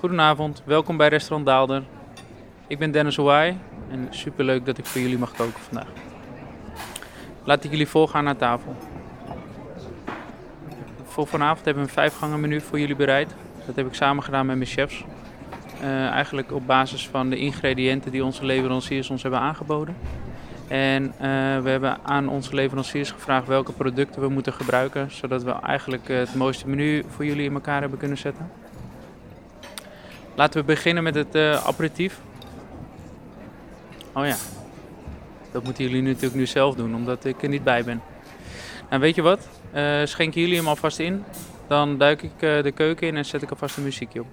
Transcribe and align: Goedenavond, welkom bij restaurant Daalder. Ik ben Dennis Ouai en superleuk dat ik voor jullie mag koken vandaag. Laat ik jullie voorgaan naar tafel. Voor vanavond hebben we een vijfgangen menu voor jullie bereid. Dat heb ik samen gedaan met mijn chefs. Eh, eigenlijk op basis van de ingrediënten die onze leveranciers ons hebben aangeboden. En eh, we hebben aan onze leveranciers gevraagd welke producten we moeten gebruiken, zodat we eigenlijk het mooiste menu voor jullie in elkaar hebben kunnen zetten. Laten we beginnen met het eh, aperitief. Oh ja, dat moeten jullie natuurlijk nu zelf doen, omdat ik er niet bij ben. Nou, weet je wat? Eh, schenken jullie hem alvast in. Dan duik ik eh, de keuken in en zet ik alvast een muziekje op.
Goedenavond, 0.00 0.62
welkom 0.64 0.96
bij 0.96 1.08
restaurant 1.08 1.46
Daalder. 1.46 1.82
Ik 2.66 2.78
ben 2.78 2.90
Dennis 2.90 3.18
Ouai 3.18 3.58
en 3.90 4.06
superleuk 4.10 4.66
dat 4.66 4.78
ik 4.78 4.86
voor 4.86 5.00
jullie 5.00 5.18
mag 5.18 5.32
koken 5.32 5.60
vandaag. 5.60 5.88
Laat 7.44 7.64
ik 7.64 7.70
jullie 7.70 7.88
voorgaan 7.88 8.24
naar 8.24 8.36
tafel. 8.36 8.76
Voor 11.04 11.26
vanavond 11.26 11.64
hebben 11.64 11.82
we 11.82 11.88
een 11.88 11.94
vijfgangen 11.94 12.40
menu 12.40 12.60
voor 12.60 12.80
jullie 12.80 12.96
bereid. 12.96 13.34
Dat 13.66 13.76
heb 13.76 13.86
ik 13.86 13.94
samen 13.94 14.22
gedaan 14.22 14.46
met 14.46 14.56
mijn 14.56 14.68
chefs. 14.68 15.04
Eh, 15.80 16.06
eigenlijk 16.06 16.52
op 16.52 16.66
basis 16.66 17.08
van 17.08 17.30
de 17.30 17.36
ingrediënten 17.36 18.10
die 18.10 18.24
onze 18.24 18.44
leveranciers 18.44 19.10
ons 19.10 19.22
hebben 19.22 19.40
aangeboden. 19.40 19.96
En 20.68 21.06
eh, 21.06 21.20
we 21.62 21.70
hebben 21.70 21.98
aan 22.02 22.28
onze 22.28 22.54
leveranciers 22.54 23.10
gevraagd 23.10 23.46
welke 23.46 23.72
producten 23.72 24.20
we 24.20 24.28
moeten 24.28 24.52
gebruiken, 24.52 25.10
zodat 25.10 25.42
we 25.42 25.52
eigenlijk 25.52 26.08
het 26.08 26.34
mooiste 26.34 26.68
menu 26.68 27.04
voor 27.08 27.24
jullie 27.24 27.44
in 27.44 27.54
elkaar 27.54 27.80
hebben 27.80 27.98
kunnen 27.98 28.18
zetten. 28.18 28.50
Laten 30.40 30.60
we 30.60 30.66
beginnen 30.66 31.02
met 31.02 31.14
het 31.14 31.34
eh, 31.34 31.66
aperitief. 31.66 32.20
Oh 34.12 34.26
ja, 34.26 34.36
dat 35.52 35.64
moeten 35.64 35.84
jullie 35.84 36.02
natuurlijk 36.02 36.34
nu 36.34 36.46
zelf 36.46 36.74
doen, 36.74 36.94
omdat 36.94 37.24
ik 37.24 37.42
er 37.42 37.48
niet 37.48 37.64
bij 37.64 37.84
ben. 37.84 38.02
Nou, 38.90 39.00
weet 39.00 39.14
je 39.14 39.22
wat? 39.22 39.48
Eh, 39.72 40.00
schenken 40.04 40.40
jullie 40.40 40.56
hem 40.56 40.68
alvast 40.68 40.98
in. 40.98 41.24
Dan 41.66 41.98
duik 41.98 42.22
ik 42.22 42.32
eh, 42.38 42.62
de 42.62 42.72
keuken 42.72 43.06
in 43.06 43.16
en 43.16 43.24
zet 43.24 43.42
ik 43.42 43.50
alvast 43.50 43.76
een 43.76 43.82
muziekje 43.82 44.20
op. 44.20 44.26